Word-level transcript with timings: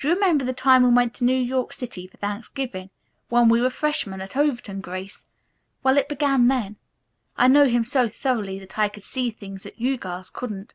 Do 0.00 0.08
you 0.08 0.14
remember 0.14 0.44
the 0.44 0.52
time 0.52 0.82
we 0.82 0.88
went 0.88 1.14
to 1.14 1.24
New 1.24 1.32
York 1.36 1.72
City 1.72 2.08
for 2.08 2.16
Thanksgiving, 2.16 2.90
when 3.28 3.48
we 3.48 3.60
were 3.60 3.70
freshmen 3.70 4.20
at 4.20 4.36
Overton, 4.36 4.80
Grace? 4.80 5.26
Well, 5.84 5.96
it 5.96 6.08
began 6.08 6.48
then. 6.48 6.74
I 7.36 7.46
know 7.46 7.66
him 7.66 7.84
so 7.84 8.08
thoroughly 8.08 8.58
that 8.58 8.80
I 8.80 8.88
could 8.88 9.04
see 9.04 9.30
things 9.30 9.62
that 9.62 9.80
you 9.80 9.96
girls 9.96 10.28
couldn't. 10.28 10.74